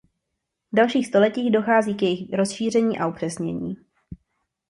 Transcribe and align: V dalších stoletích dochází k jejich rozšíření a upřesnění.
V 0.71 0.75
dalších 0.75 1.07
stoletích 1.07 1.51
dochází 1.51 1.93
k 1.95 2.01
jejich 2.01 2.33
rozšíření 2.33 2.99
a 2.99 3.07
upřesnění. 3.07 3.77